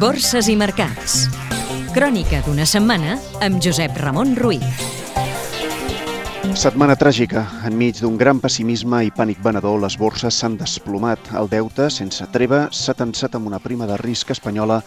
Borses 0.00 0.48
i 0.50 0.56
mercats. 0.58 1.26
Crònica 1.94 2.40
d'una 2.46 2.64
setmana 2.66 3.16
amb 3.44 3.60
Josep 3.62 3.94
Ramon 4.00 4.34
Ruiz. 4.38 4.64
Setmana 6.58 6.96
tràgica. 6.98 7.44
Enmig 7.68 8.00
d'un 8.02 8.16
gran 8.18 8.40
pessimisme 8.42 9.04
i 9.06 9.12
pànic 9.14 9.38
venedor, 9.44 9.78
les 9.82 9.94
borses 10.00 10.34
s'han 10.34 10.56
desplomat. 10.58 11.30
El 11.38 11.50
deute, 11.52 11.86
sense 11.94 12.26
treva, 12.34 12.64
s'ha 12.74 12.96
tensat 12.98 13.36
amb 13.38 13.46
una 13.46 13.60
prima 13.62 13.86
de 13.86 13.98
risc 14.02 14.32
espanyola 14.34 14.80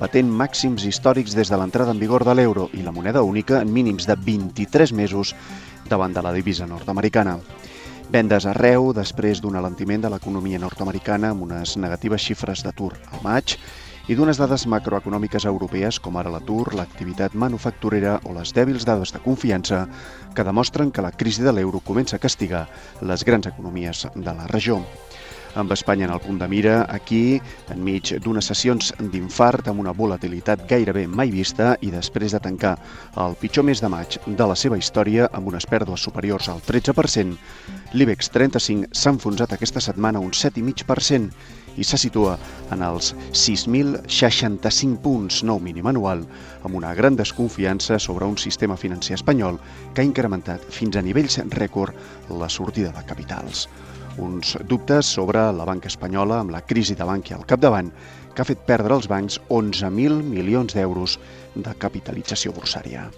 batent 0.00 0.30
màxims 0.32 0.86
històrics 0.88 1.36
des 1.36 1.52
de 1.52 1.58
l'entrada 1.60 1.92
en 1.92 2.00
vigor 2.00 2.24
de 2.24 2.34
l'euro 2.38 2.70
i 2.72 2.80
la 2.86 2.94
moneda 2.94 3.20
única 3.22 3.60
en 3.60 3.72
mínims 3.72 4.08
de 4.08 4.16
23 4.16 4.94
mesos 4.96 5.34
davant 5.90 6.16
de 6.16 6.22
la 6.24 6.32
divisa 6.32 6.66
nord-americana. 6.66 7.36
Vendes 8.10 8.42
arreu 8.42 8.88
després 8.90 9.38
d'un 9.38 9.54
alentiment 9.54 10.02
de 10.02 10.08
l'economia 10.10 10.58
nord-americana 10.58 11.28
amb 11.30 11.44
unes 11.44 11.76
negatives 11.78 12.24
xifres 12.26 12.64
d'atur 12.66 12.88
al 13.12 13.20
maig 13.22 13.54
i 14.10 14.16
d'unes 14.18 14.40
dades 14.40 14.64
macroeconòmiques 14.66 15.46
europees 15.46 16.00
com 16.02 16.18
ara 16.18 16.32
l'atur, 16.34 16.74
l'activitat 16.74 17.36
manufacturera 17.38 18.16
o 18.26 18.34
les 18.34 18.50
dèbils 18.56 18.82
dades 18.88 19.14
de 19.14 19.22
confiança 19.22 19.84
que 20.34 20.42
demostren 20.42 20.90
que 20.90 21.06
la 21.06 21.12
crisi 21.14 21.46
de 21.46 21.54
l'euro 21.54 21.78
comença 21.86 22.18
a 22.18 22.24
castigar 22.24 22.64
les 23.00 23.22
grans 23.22 23.46
economies 23.46 24.08
de 24.16 24.34
la 24.34 24.50
regió 24.50 24.80
amb 25.54 25.72
Espanya 25.72 26.06
en 26.06 26.12
el 26.12 26.20
punt 26.20 26.38
de 26.38 26.48
mira, 26.48 26.74
aquí, 26.88 27.40
enmig 27.72 28.12
d'unes 28.22 28.46
sessions 28.50 28.92
d'infart 29.00 29.70
amb 29.70 29.82
una 29.82 29.94
volatilitat 29.96 30.66
gairebé 30.70 31.06
mai 31.08 31.32
vista 31.34 31.74
i 31.80 31.90
després 31.90 32.34
de 32.34 32.40
tancar 32.40 32.76
el 33.24 33.36
pitjor 33.40 33.66
mes 33.66 33.82
de 33.82 33.90
maig 33.90 34.18
de 34.26 34.46
la 34.46 34.56
seva 34.56 34.78
història 34.78 35.28
amb 35.32 35.50
unes 35.50 35.66
pèrdues 35.66 36.02
superiors 36.06 36.48
al 36.48 36.62
13%, 36.66 37.34
l'IBEX 37.94 38.30
35 38.30 38.92
s'ha 38.92 39.14
enfonsat 39.16 39.56
aquesta 39.56 39.82
setmana 39.82 40.22
un 40.22 40.30
7,5% 40.30 41.30
i 41.78 41.84
se 41.86 41.98
situa 41.98 42.36
en 42.74 42.82
els 42.82 43.12
6.065 43.32 44.98
punts, 45.02 45.42
nou 45.46 45.60
mínim 45.62 45.86
anual, 45.86 46.24
amb 46.64 46.76
una 46.76 46.94
gran 46.94 47.16
desconfiança 47.16 47.98
sobre 47.98 48.26
un 48.26 48.38
sistema 48.38 48.76
financer 48.76 49.14
espanyol 49.18 49.60
que 49.94 50.02
ha 50.02 50.08
incrementat 50.08 50.66
fins 50.70 50.96
a 50.96 51.02
nivells 51.06 51.40
rècord 51.54 51.94
la 52.30 52.50
sortida 52.50 52.92
de 52.96 53.06
capitals 53.06 53.68
uns 54.20 54.56
dubtes 54.68 55.08
sobre 55.08 55.40
la 55.56 55.64
banca 55.64 55.88
espanyola 55.88 56.40
amb 56.40 56.52
la 56.54 56.60
crisi 56.60 56.94
de 56.94 57.06
Bankia 57.08 57.38
al 57.38 57.46
capdavant 57.48 57.90
que 58.34 58.42
ha 58.42 58.48
fet 58.48 58.60
perdre 58.68 58.94
als 58.94 59.08
bancs 59.10 59.40
11.000 59.48 60.22
milions 60.22 60.76
d'euros 60.76 61.18
de 61.54 61.72
capitalització 61.82 62.52
borsària. 62.56 63.08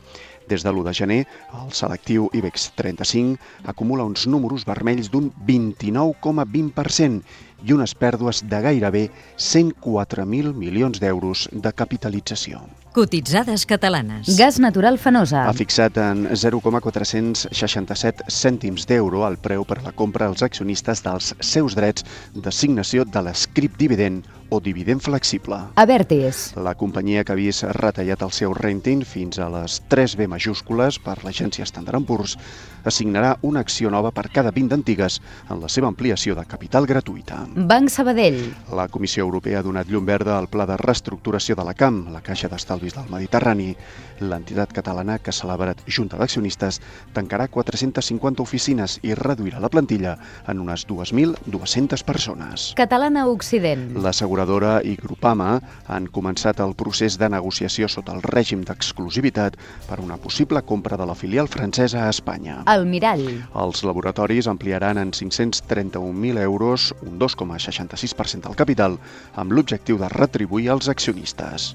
Des 0.49 0.65
de 0.65 0.71
l'1 0.73 0.85
de 0.89 0.95
gener, 0.99 1.21
el 1.59 1.71
selectiu 1.77 2.29
IBEX 2.35 2.71
35 2.79 3.69
acumula 3.73 4.07
uns 4.09 4.27
números 4.27 4.67
vermells 4.67 5.11
d'un 5.13 5.31
29,20% 5.47 7.23
i 7.63 7.73
unes 7.77 7.95
pèrdues 7.95 8.43
de 8.51 8.63
gairebé 8.69 9.09
104.000 9.39 10.55
milions 10.55 10.99
d'euros 11.03 11.49
de 11.53 11.73
capitalització. 11.73 12.65
Cotitzades 12.93 13.65
catalanes. 13.65 14.37
Gas 14.37 14.59
natural 14.61 14.99
fenosa. 15.01 15.47
Ha 15.49 15.55
fixat 15.57 15.97
en 15.97 16.27
0,467 16.37 18.27
cèntims 18.29 18.85
d'euro 18.85 19.23
el 19.25 19.39
preu 19.41 19.65
per 19.65 19.79
la 19.81 19.95
compra 19.97 20.29
als 20.29 20.45
accionistes 20.45 21.01
dels 21.01 21.33
seus 21.41 21.73
drets 21.79 22.05
d'assignació 22.37 23.09
de 23.09 23.25
l'escrip 23.25 23.81
dividend 23.81 24.29
o 24.53 24.61
dividend 24.61 25.01
flexible. 25.01 25.57
Avertis. 25.81 26.53
La 26.61 26.75
companyia 26.77 27.25
que 27.25 27.33
ha 27.33 27.39
vist 27.39 27.65
retallat 27.79 28.21
el 28.21 28.35
seu 28.37 28.53
renting 28.53 29.01
fins 29.09 29.41
a 29.41 29.49
les 29.49 29.79
3B 29.89 30.29
majúscules 30.29 30.99
per 31.01 31.17
l'agència 31.25 31.65
Standard 31.65 32.05
Poor's 32.05 32.37
assignarà 32.85 33.37
una 33.47 33.63
acció 33.65 33.89
nova 33.91 34.11
per 34.13 34.27
cada 34.35 34.51
20 34.53 34.75
antigues 34.77 35.21
en 35.49 35.63
la 35.63 35.71
seva 35.73 35.89
ampliació 35.89 36.37
de 36.37 36.45
capital 36.45 36.85
gratuïta. 36.91 37.47
Banc 37.57 37.89
Sabadell. 37.95 38.43
La 38.77 38.89
Comissió 38.93 39.25
Europea 39.25 39.61
ha 39.61 39.65
donat 39.65 39.89
llum 39.89 40.05
verda 40.05 40.37
al 40.37 40.51
pla 40.53 40.67
de 40.69 40.77
reestructuració 40.77 41.57
de 41.57 41.65
la 41.65 41.75
CAM, 41.79 42.05
la 42.13 42.21
Caixa 42.21 42.51
d'Estalvis 42.83 42.95
del 42.95 43.11
Mediterrani. 43.11 43.77
L'entitat 44.23 44.73
catalana 44.75 45.19
que 45.19 45.31
ha 45.31 45.35
celebrat 45.35 45.81
Junta 45.87 46.19
d'Accionistes 46.19 46.81
tancarà 47.15 47.49
450 47.51 48.43
oficines 48.43 48.99
i 49.03 49.15
reduirà 49.19 49.61
la 49.61 49.71
plantilla 49.71 50.17
en 50.49 50.61
unes 50.63 50.87
2.200 50.87 52.05
persones. 52.07 52.73
Catalana 52.79 53.27
Occident. 53.27 53.97
L'asseguradora 54.03 54.81
i 54.83 54.95
Grupama 54.97 55.61
han 55.87 56.07
començat 56.07 56.63
el 56.63 56.75
procés 56.79 57.19
de 57.19 57.29
negociació 57.29 57.89
sota 57.89 58.15
el 58.15 58.23
règim 58.23 58.63
d'exclusivitat 58.67 59.59
per 59.89 60.01
una 60.01 60.19
possible 60.19 60.63
compra 60.63 60.97
de 60.97 61.07
la 61.07 61.19
filial 61.19 61.49
francesa 61.49 62.07
a 62.07 62.11
Espanya. 62.11 62.63
El 62.71 62.87
Mirall. 62.87 63.27
Els 63.59 63.83
laboratoris 63.87 64.47
ampliaran 64.47 64.99
en 65.03 65.11
531.000 65.11 66.43
euros, 66.43 66.93
un 67.03 67.19
2,66% 67.19 68.47
del 68.49 68.59
capital, 68.59 68.99
amb 69.35 69.53
l'objectiu 69.53 69.99
de 69.99 70.11
retribuir 70.15 70.71
als 70.71 70.89
accionistes. 70.89 71.73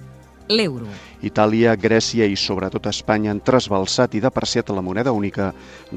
L'euro. 0.49 0.87
Itàlia, 1.27 1.75
Grècia 1.75 2.27
i 2.29 2.35
sobretot 2.37 2.87
Espanya 2.87 3.31
han 3.33 3.41
trasbalsat 3.43 4.15
i 4.15 4.21
depreciat 4.23 4.69
la 4.69 4.83
moneda 4.85 5.11
única 5.11 5.49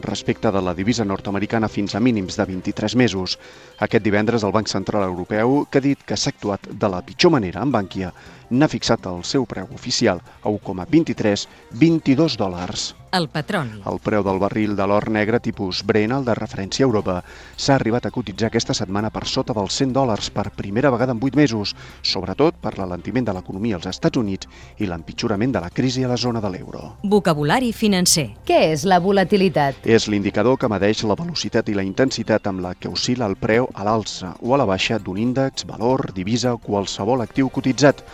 respecte 0.03 0.51
de 0.51 0.63
la 0.65 0.75
divisa 0.75 1.05
nord-americana 1.05 1.69
fins 1.69 1.95
a 1.95 2.01
mínims 2.01 2.37
de 2.37 2.47
23 2.49 2.97
mesos. 2.97 3.39
Aquest 3.79 4.05
divendres 4.05 4.43
el 4.43 4.53
Banc 4.53 4.69
Central 4.69 5.07
Europeu, 5.07 5.67
que 5.71 5.79
ha 5.79 5.87
dit 5.87 6.03
que 6.03 6.17
s'ha 6.17 6.33
actuat 6.35 6.67
de 6.73 6.89
la 6.89 7.03
pitjor 7.07 7.35
manera 7.37 7.63
amb 7.63 7.77
Bànquia, 7.77 8.13
n'ha 8.51 8.69
fixat 8.69 9.07
el 9.07 9.23
seu 9.25 9.47
preu 9.47 9.69
oficial 9.75 10.23
a 10.43 10.51
1,2322 10.51 12.37
dòlars. 12.41 12.95
El 13.11 13.27
petroli. 13.29 13.81
El 13.91 13.99
preu 13.99 14.23
del 14.23 14.39
barril 14.39 14.77
de 14.79 14.87
l'or 14.87 15.09
negre 15.11 15.41
tipus 15.43 15.81
Brent, 15.87 16.13
el 16.15 16.27
de 16.27 16.35
referència 16.39 16.85
a 16.85 16.89
Europa, 16.89 17.17
s'ha 17.57 17.75
arribat 17.75 18.07
a 18.07 18.13
cotitzar 18.15 18.51
aquesta 18.51 18.77
setmana 18.77 19.11
per 19.11 19.25
sota 19.27 19.57
dels 19.57 19.75
100 19.81 19.97
dòlars 19.97 20.31
per 20.31 20.53
primera 20.55 20.93
vegada 20.95 21.17
en 21.17 21.19
8 21.19 21.41
mesos, 21.41 21.75
sobretot 22.03 22.61
per 22.63 22.77
l'alentiment 22.79 23.27
de 23.27 23.35
l'economia 23.35 23.81
als 23.81 23.91
Estats 23.91 24.21
Units 24.23 24.47
i 24.79 24.87
l'empitjorament 24.87 25.57
de 25.57 25.65
la 25.65 25.73
crisi 25.75 26.05
a 26.07 26.13
la 26.13 26.17
zona 26.17 26.41
de 26.41 26.55
l'euro. 26.55 26.85
Vocabulari 27.03 27.73
financer. 27.73 28.29
Què 28.47 28.63
és 28.71 28.87
la 28.87 29.01
volatilitat? 29.03 29.83
És 29.83 30.07
l'indicador 30.07 30.59
que 30.61 30.71
medeix 30.71 31.03
la 31.03 31.19
velocitat 31.19 31.69
i 31.69 31.75
la 31.75 31.87
intensitat 31.87 32.47
amb 32.47 32.63
la 32.63 32.77
que 32.79 32.91
oscil·la 32.93 33.27
el 33.27 33.39
preu 33.41 33.67
a 33.75 33.87
l'alça 33.87 34.37
o 34.41 34.55
a 34.55 34.63
la 34.63 34.71
baixa 34.71 35.03
d'un 35.03 35.19
índex, 35.19 35.67
valor, 35.67 36.13
divisa 36.15 36.55
o 36.55 36.63
qualsevol 36.63 37.27
actiu 37.27 37.51
cotitzat. 37.51 38.05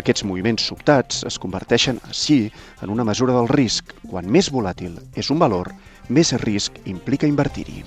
Aquests 0.00 0.24
moviments 0.24 0.64
sobtats 0.70 1.20
es 1.28 1.36
converteixen 1.42 1.98
així 2.08 2.38
en 2.84 2.92
una 2.94 3.04
mesura 3.04 3.34
del 3.36 3.50
risc. 3.52 3.92
Quan 4.08 4.30
més 4.36 4.48
volàtil 4.54 4.96
és 5.20 5.28
un 5.34 5.42
valor, 5.42 5.72
més 6.08 6.32
risc 6.44 6.80
implica 6.88 7.28
invertir-hi. 7.28 7.84